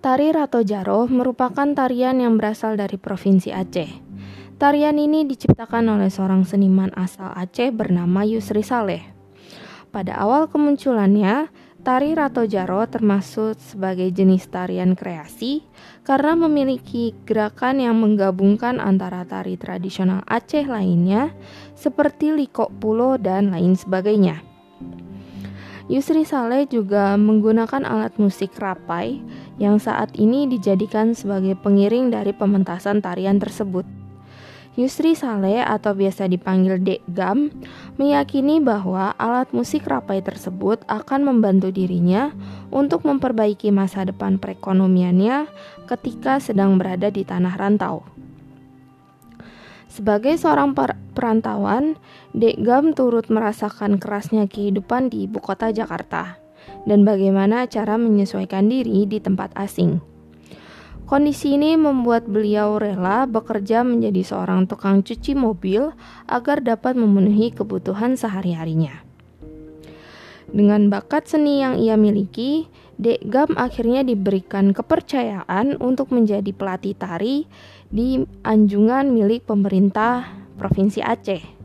Tari 0.00 0.32
Rato 0.32 0.64
Jaro 0.64 1.04
merupakan 1.12 1.68
tarian 1.76 2.16
yang 2.24 2.40
berasal 2.40 2.72
dari 2.72 2.96
Provinsi 2.96 3.52
Aceh. 3.52 4.00
Tarian 4.56 4.96
ini 4.96 5.28
diciptakan 5.28 5.92
oleh 5.92 6.08
seorang 6.08 6.48
seniman 6.48 6.88
asal 6.96 7.28
Aceh 7.36 7.68
bernama 7.68 8.24
Yusri 8.24 8.64
Saleh. 8.64 9.04
Pada 9.92 10.16
awal 10.16 10.48
kemunculannya, 10.48 11.52
tari 11.84 12.16
Rato 12.16 12.48
Jaro 12.48 12.80
termasuk 12.88 13.60
sebagai 13.60 14.08
jenis 14.08 14.48
tarian 14.48 14.96
kreasi 14.96 15.68
karena 16.00 16.32
memiliki 16.32 17.12
gerakan 17.28 17.84
yang 17.84 18.00
menggabungkan 18.00 18.80
antara 18.80 19.28
tari 19.28 19.60
tradisional 19.60 20.24
Aceh 20.24 20.64
lainnya 20.64 21.28
seperti 21.76 22.32
likok 22.32 22.72
pulo 22.80 23.20
dan 23.20 23.52
lain 23.52 23.76
sebagainya. 23.76 24.48
Yusri 25.90 26.22
Saleh 26.22 26.70
juga 26.70 27.18
menggunakan 27.18 27.82
alat 27.82 28.14
musik 28.22 28.54
rapai 28.62 29.18
yang 29.60 29.76
saat 29.76 30.16
ini 30.16 30.48
dijadikan 30.48 31.12
sebagai 31.12 31.54
pengiring 31.60 32.08
dari 32.08 32.32
pementasan 32.32 33.04
tarian 33.04 33.36
tersebut. 33.36 33.84
Yusri 34.78 35.12
Saleh 35.12 35.60
atau 35.60 35.92
biasa 35.92 36.24
dipanggil 36.30 36.80
Dek 36.80 37.04
Gam 37.12 37.52
meyakini 38.00 38.64
bahwa 38.64 39.12
alat 39.20 39.52
musik 39.52 39.84
rapai 39.84 40.24
tersebut 40.24 40.80
akan 40.88 41.28
membantu 41.28 41.68
dirinya 41.68 42.32
untuk 42.72 43.04
memperbaiki 43.04 43.68
masa 43.68 44.08
depan 44.08 44.40
perekonomiannya 44.40 45.50
ketika 45.84 46.40
sedang 46.40 46.80
berada 46.80 47.12
di 47.12 47.26
tanah 47.26 47.60
rantau. 47.60 48.06
Sebagai 49.90 50.38
seorang 50.38 50.72
perantauan, 51.12 52.00
Dek 52.32 52.62
Gam 52.64 52.96
turut 52.96 53.28
merasakan 53.28 54.00
kerasnya 54.00 54.48
kehidupan 54.48 55.12
di 55.12 55.28
ibu 55.28 55.42
kota 55.42 55.74
Jakarta 55.74 56.40
dan 56.84 57.04
bagaimana 57.04 57.68
cara 57.68 58.00
menyesuaikan 58.00 58.70
diri 58.70 59.04
di 59.04 59.20
tempat 59.20 59.52
asing. 59.56 60.00
Kondisi 61.10 61.58
ini 61.58 61.74
membuat 61.74 62.30
beliau 62.30 62.78
rela 62.78 63.26
bekerja 63.26 63.82
menjadi 63.82 64.22
seorang 64.22 64.70
tukang 64.70 65.02
cuci 65.02 65.34
mobil 65.34 65.90
agar 66.30 66.62
dapat 66.62 66.94
memenuhi 66.94 67.50
kebutuhan 67.50 68.14
sehari-harinya. 68.14 69.02
Dengan 70.50 70.86
bakat 70.86 71.26
seni 71.26 71.62
yang 71.62 71.78
ia 71.82 71.98
miliki, 71.98 72.70
Dek 72.94 73.26
Gam 73.26 73.58
akhirnya 73.58 74.06
diberikan 74.06 74.70
kepercayaan 74.70 75.82
untuk 75.82 76.14
menjadi 76.14 76.50
pelatih 76.54 76.94
tari 76.94 77.46
di 77.90 78.22
anjungan 78.46 79.10
milik 79.10 79.46
pemerintah 79.46 80.30
Provinsi 80.58 81.02
Aceh. 81.02 81.59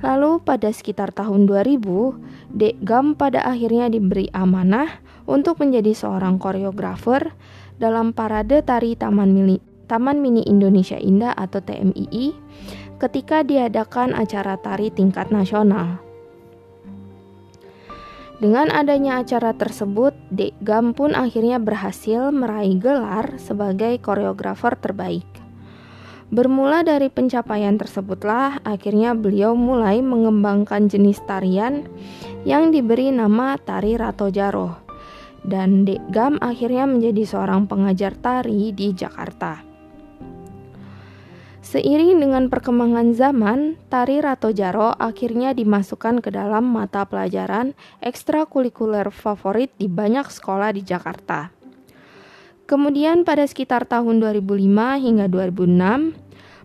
Lalu 0.00 0.40
pada 0.40 0.72
sekitar 0.72 1.12
tahun 1.12 1.44
2000, 1.44 2.56
Dek 2.56 2.76
Gam 2.80 3.12
pada 3.12 3.44
akhirnya 3.44 3.92
diberi 3.92 4.32
amanah 4.32 5.00
untuk 5.28 5.60
menjadi 5.60 5.92
seorang 5.92 6.40
koreografer 6.40 7.36
dalam 7.76 8.16
parade 8.16 8.64
tari 8.64 8.96
Taman 8.96 9.32
Mini, 9.32 9.60
Taman 9.88 10.24
Mini 10.24 10.40
Indonesia 10.48 10.96
Indah 10.96 11.36
atau 11.36 11.60
TMII 11.60 12.32
ketika 13.00 13.40
diadakan 13.44 14.12
acara 14.16 14.56
tari 14.60 14.92
tingkat 14.92 15.28
nasional. 15.28 16.00
Dengan 18.40 18.72
adanya 18.72 19.20
acara 19.20 19.52
tersebut, 19.52 20.16
Dek 20.32 20.56
Gam 20.64 20.96
pun 20.96 21.12
akhirnya 21.12 21.60
berhasil 21.60 22.32
meraih 22.32 22.80
gelar 22.80 23.36
sebagai 23.36 24.00
koreografer 24.00 24.80
terbaik. 24.80 25.28
Bermula 26.30 26.86
dari 26.86 27.10
pencapaian 27.10 27.74
tersebutlah, 27.74 28.62
akhirnya 28.62 29.18
beliau 29.18 29.58
mulai 29.58 29.98
mengembangkan 29.98 30.86
jenis 30.86 31.18
tarian 31.26 31.90
yang 32.46 32.70
diberi 32.70 33.10
nama 33.10 33.58
Tari 33.58 33.98
Rato 33.98 34.30
Jaro. 34.30 34.78
Dan 35.42 35.82
Dek 35.82 36.06
Gam 36.14 36.38
akhirnya 36.38 36.86
menjadi 36.86 37.26
seorang 37.26 37.66
pengajar 37.66 38.14
tari 38.14 38.70
di 38.70 38.94
Jakarta. 38.94 39.66
Seiring 41.66 42.22
dengan 42.22 42.46
perkembangan 42.46 43.10
zaman, 43.10 43.74
tari 43.90 44.22
Rato 44.22 44.54
Jaro 44.54 44.94
akhirnya 44.94 45.50
dimasukkan 45.50 46.22
ke 46.22 46.30
dalam 46.30 46.62
mata 46.62 47.10
pelajaran 47.10 47.74
ekstrakurikuler 47.98 49.10
favorit 49.10 49.74
di 49.82 49.90
banyak 49.90 50.30
sekolah 50.30 50.70
di 50.78 50.86
Jakarta. 50.86 51.59
Kemudian 52.70 53.26
pada 53.26 53.42
sekitar 53.50 53.82
tahun 53.82 54.22
2005 54.22 54.54
hingga 55.02 55.26
2006, 55.26 56.14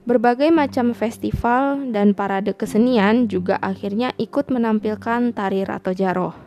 berbagai 0.06 0.54
macam 0.54 0.94
festival 0.94 1.90
dan 1.90 2.14
parade 2.14 2.54
kesenian 2.54 3.26
juga 3.26 3.58
akhirnya 3.58 4.14
ikut 4.22 4.54
menampilkan 4.54 5.34
tari 5.34 5.66
Rato 5.66 5.98
Jaro. 5.98 6.38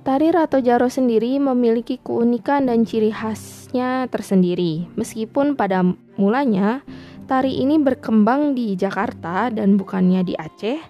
Tari 0.00 0.32
Rato 0.32 0.64
Jaro 0.64 0.88
sendiri 0.88 1.36
memiliki 1.36 2.00
keunikan 2.00 2.72
dan 2.72 2.88
ciri 2.88 3.12
khasnya 3.12 4.08
tersendiri. 4.08 4.88
Meskipun 4.96 5.52
pada 5.52 5.84
mulanya 6.16 6.80
tari 7.28 7.60
ini 7.60 7.76
berkembang 7.76 8.56
di 8.56 8.80
Jakarta 8.80 9.52
dan 9.52 9.76
bukannya 9.76 10.24
di 10.24 10.32
Aceh, 10.40 10.80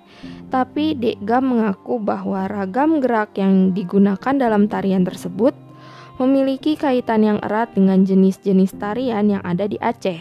tapi 0.47 0.95
Dek 0.95 1.27
Gam 1.27 1.59
mengaku 1.59 1.99
bahwa 1.99 2.47
ragam 2.47 3.03
gerak 3.03 3.35
yang 3.35 3.75
digunakan 3.75 4.39
dalam 4.39 4.71
tarian 4.71 5.03
tersebut 5.03 5.72
memiliki 6.21 6.77
kaitan 6.77 7.25
yang 7.25 7.39
erat 7.41 7.73
dengan 7.73 8.05
jenis-jenis 8.05 8.77
tarian 8.77 9.29
yang 9.33 9.43
ada 9.45 9.65
di 9.69 9.81
Aceh. 9.81 10.21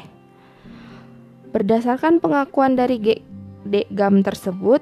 Berdasarkan 1.52 2.24
pengakuan 2.24 2.80
dari 2.80 3.00
Dek 3.68 3.88
Gam 3.92 4.24
tersebut, 4.24 4.80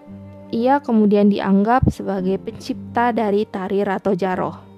ia 0.54 0.82
kemudian 0.82 1.30
dianggap 1.30 1.90
sebagai 1.90 2.38
pencipta 2.38 3.10
dari 3.10 3.46
tari 3.50 3.82
Rato 3.82 4.14
Jaro. 4.14 4.70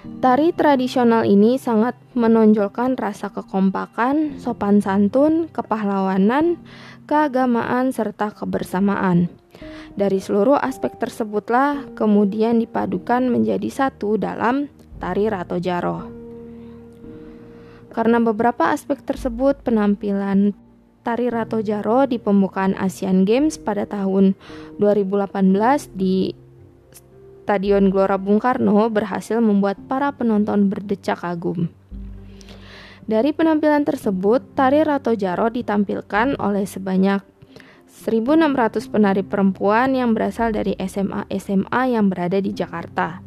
Tari 0.00 0.56
tradisional 0.56 1.28
ini 1.28 1.60
sangat 1.60 1.92
menonjolkan 2.14 2.98
rasa 2.98 3.30
kekompakan, 3.30 4.38
sopan 4.42 4.82
santun, 4.82 5.46
kepahlawanan, 5.50 6.58
keagamaan, 7.06 7.94
serta 7.94 8.34
kebersamaan. 8.34 9.30
Dari 9.94 10.18
seluruh 10.22 10.58
aspek 10.58 10.98
tersebutlah 10.98 11.86
kemudian 11.98 12.62
dipadukan 12.62 13.26
menjadi 13.26 13.66
satu 13.70 14.18
dalam 14.18 14.70
tari 15.02 15.26
Rato 15.26 15.58
Jaro. 15.58 16.06
Karena 17.90 18.22
beberapa 18.22 18.70
aspek 18.70 19.02
tersebut, 19.02 19.66
penampilan 19.66 20.54
tari 21.02 21.26
Rato 21.26 21.58
Jaro 21.58 22.06
di 22.06 22.22
pembukaan 22.22 22.78
Asian 22.78 23.26
Games 23.26 23.58
pada 23.58 23.82
tahun 23.82 24.38
2018 24.78 25.90
di 25.98 26.30
Stadion 27.50 27.90
Gelora 27.90 28.14
Bung 28.14 28.38
Karno 28.38 28.86
berhasil 28.94 29.42
membuat 29.42 29.74
para 29.90 30.14
penonton 30.14 30.70
berdecak 30.70 31.18
kagum. 31.18 31.79
Dari 33.10 33.34
penampilan 33.34 33.82
tersebut, 33.82 34.54
tari 34.54 34.86
Rato 34.86 35.18
Jaro 35.18 35.50
ditampilkan 35.50 36.38
oleh 36.38 36.62
sebanyak 36.62 37.18
1.600 38.06 38.86
penari 38.86 39.26
perempuan 39.26 39.98
yang 39.98 40.14
berasal 40.14 40.54
dari 40.54 40.78
SMA-SMA 40.78 41.90
yang 41.90 42.06
berada 42.06 42.38
di 42.38 42.54
Jakarta. 42.54 43.18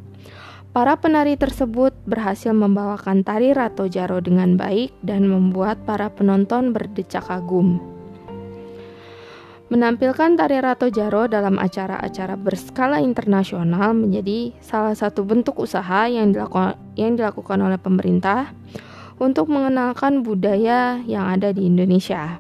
Para 0.71 0.95
penari 0.95 1.35
tersebut 1.35 1.91
berhasil 2.07 2.55
membawakan 2.55 3.27
tari 3.27 3.51
Rato 3.51 3.91
Jaro 3.91 4.23
dengan 4.23 4.55
baik 4.55 4.95
dan 5.03 5.27
membuat 5.27 5.83
para 5.83 6.07
penonton 6.07 6.71
berdecak 6.71 7.27
kagum. 7.27 7.83
Menampilkan 9.67 10.39
tari 10.39 10.63
Rato 10.63 10.87
Jaro 10.95 11.27
dalam 11.27 11.59
acara-acara 11.59 12.39
berskala 12.39 13.03
internasional 13.03 13.91
menjadi 13.91 14.55
salah 14.63 14.95
satu 14.95 15.27
bentuk 15.27 15.59
usaha 15.59 16.07
yang 16.07 16.31
dilakukan, 16.31 16.79
yang 16.95 17.19
dilakukan 17.19 17.59
oleh 17.59 17.75
pemerintah 17.75 18.55
untuk 19.21 19.49
mengenalkan 19.49 20.21
budaya 20.25 21.01
yang 21.05 21.27
ada 21.29 21.53
di 21.53 21.67
Indonesia. 21.67 22.39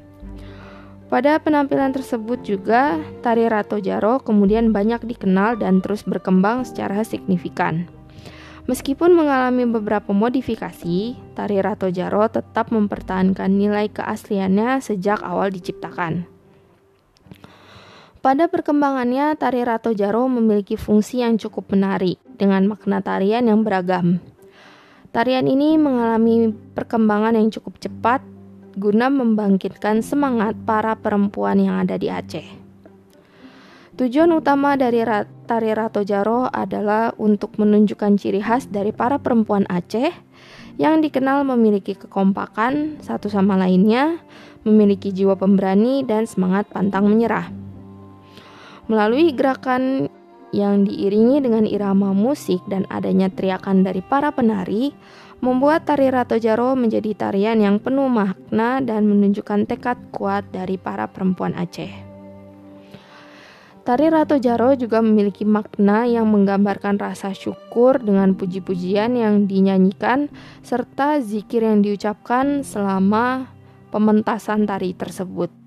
Pada 1.13 1.37
penampilan 1.37 1.93
tersebut 1.93 2.41
juga, 2.41 2.97
tari 3.21 3.45
Rato 3.45 3.77
Jaro 3.77 4.17
kemudian 4.17 4.73
banyak 4.73 5.05
dikenal 5.05 5.61
dan 5.61 5.77
terus 5.77 6.01
berkembang 6.01 6.65
secara 6.65 7.05
signifikan. 7.05 7.85
Meskipun 8.65 9.13
mengalami 9.13 9.67
beberapa 9.69 10.09
modifikasi, 10.15 11.13
tari 11.37 11.57
Rato 11.61 11.91
Jaro 11.93 12.25
tetap 12.31 12.73
mempertahankan 12.73 13.51
nilai 13.51 13.91
keasliannya 13.91 14.81
sejak 14.81 15.21
awal 15.21 15.51
diciptakan. 15.53 16.25
Pada 18.23 18.47
perkembangannya, 18.47 19.35
tari 19.35 19.67
Rato 19.67 19.91
Jaro 19.91 20.31
memiliki 20.31 20.79
fungsi 20.79 21.21
yang 21.21 21.35
cukup 21.35 21.75
menarik 21.75 22.17
dengan 22.39 22.71
makna 22.71 23.03
tarian 23.03 23.45
yang 23.45 23.67
beragam. 23.67 24.23
Tarian 25.13 25.45
ini 25.45 25.77
mengalami 25.77 26.49
perkembangan 26.73 27.37
yang 27.37 27.53
cukup 27.53 27.77
cepat 27.77 28.25
guna 28.73 29.13
membangkitkan 29.13 30.01
semangat 30.01 30.57
para 30.65 30.97
perempuan 30.97 31.61
yang 31.61 31.77
ada 31.85 32.01
di 32.01 32.09
Aceh. 32.09 32.41
Tujuan 33.93 34.33
utama 34.33 34.73
dari 34.73 35.05
tari 35.45 35.69
Rato 35.69 36.01
Jaro 36.01 36.49
adalah 36.49 37.13
untuk 37.21 37.61
menunjukkan 37.61 38.17
ciri 38.17 38.41
khas 38.41 38.65
dari 38.73 38.89
para 38.89 39.21
perempuan 39.21 39.69
Aceh 39.69 40.09
yang 40.81 41.05
dikenal 41.05 41.45
memiliki 41.45 41.93
kekompakan 41.93 42.97
satu 43.05 43.29
sama 43.29 43.53
lainnya, 43.53 44.17
memiliki 44.65 45.13
jiwa 45.13 45.37
pemberani 45.37 46.01
dan 46.01 46.25
semangat 46.25 46.65
pantang 46.73 47.05
menyerah. 47.05 47.53
Melalui 48.89 49.29
gerakan 49.37 50.09
yang 50.53 50.85
diiringi 50.85 51.41
dengan 51.41 51.65
irama 51.65 52.13
musik 52.13 52.61
dan 52.69 52.85
adanya 52.93 53.27
teriakan 53.27 53.81
dari 53.81 54.05
para 54.05 54.29
penari 54.29 54.93
membuat 55.43 55.83
tari 55.83 56.07
Rato 56.07 56.39
Jaro 56.39 56.77
menjadi 56.77 57.11
tarian 57.17 57.59
yang 57.59 57.81
penuh 57.81 58.07
makna 58.07 58.79
dan 58.79 59.09
menunjukkan 59.09 59.67
tekad 59.67 59.99
kuat 60.15 60.47
dari 60.55 60.79
para 60.79 61.11
perempuan 61.11 61.51
Aceh. 61.57 61.91
Tari 63.83 64.07
Rato 64.07 64.39
Jaro 64.39 64.71
juga 64.79 65.03
memiliki 65.03 65.43
makna 65.43 66.07
yang 66.07 66.31
menggambarkan 66.31 66.95
rasa 66.95 67.35
syukur 67.35 67.99
dengan 67.99 68.31
puji-pujian 68.31 69.19
yang 69.19 69.43
dinyanyikan 69.43 70.31
serta 70.63 71.19
zikir 71.19 71.67
yang 71.67 71.83
diucapkan 71.83 72.63
selama 72.63 73.51
pementasan 73.91 74.63
tari 74.63 74.95
tersebut. 74.95 75.62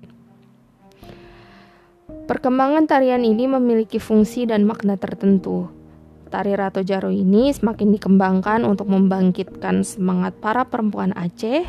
Perkembangan 2.07 2.87
tarian 2.87 3.27
ini 3.27 3.51
memiliki 3.51 3.99
fungsi 3.99 4.47
dan 4.47 4.63
makna 4.63 4.95
tertentu. 4.95 5.67
Tari 6.27 6.55
Rato 6.55 6.79
Jaro 6.83 7.11
ini 7.11 7.51
semakin 7.51 7.91
dikembangkan 7.95 8.63
untuk 8.63 8.91
membangkitkan 8.91 9.83
semangat 9.83 10.35
para 10.39 10.67
perempuan 10.67 11.15
Aceh, 11.15 11.67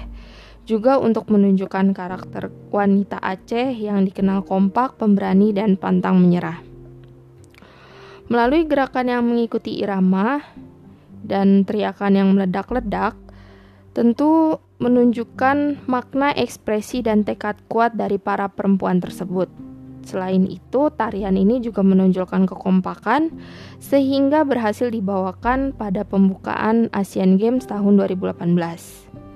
juga 0.63 0.99
untuk 0.99 1.31
menunjukkan 1.31 1.95
karakter 1.95 2.51
wanita 2.71 3.19
Aceh 3.23 3.71
yang 3.75 4.07
dikenal 4.07 4.43
kompak, 4.47 4.99
pemberani, 4.99 5.51
dan 5.51 5.75
pantang 5.75 6.23
menyerah. 6.23 6.63
Melalui 8.31 8.67
gerakan 8.67 9.11
yang 9.11 9.23
mengikuti 9.27 9.79
irama 9.79 10.43
dan 11.23 11.67
teriakan 11.67 12.13
yang 12.15 12.29
meledak-ledak, 12.35 13.19
tentu 13.91 14.63
menunjukkan 14.79 15.87
makna 15.91 16.31
ekspresi 16.31 17.03
dan 17.03 17.27
tekad 17.27 17.59
kuat 17.67 17.99
dari 17.99 18.23
para 18.23 18.47
perempuan 18.47 19.03
tersebut. 19.03 19.68
Selain 20.09 20.49
itu, 20.49 20.89
tarian 20.97 21.37
ini 21.37 21.61
juga 21.61 21.85
menonjolkan 21.85 22.49
kekompakan 22.49 23.29
sehingga 23.77 24.41
berhasil 24.49 24.89
dibawakan 24.89 25.77
pada 25.77 26.09
pembukaan 26.09 26.89
Asian 26.97 27.37
Games 27.37 27.69
tahun 27.69 28.01
2018. 28.01 29.28